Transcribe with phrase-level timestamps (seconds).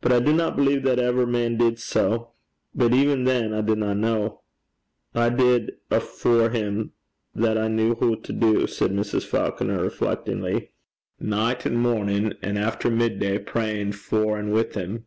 [0.00, 2.20] But I dinna believe that ever man did sae.
[2.74, 4.32] But even than, I dinna ken.'
[5.14, 6.92] 'I did a' for him
[7.34, 9.26] that I kent hoo to do,' said Mrs.
[9.26, 10.70] Falconer, reflectingly.
[11.20, 15.04] 'Nicht an' mornin' an' aften midday prayin' for an' wi' him.'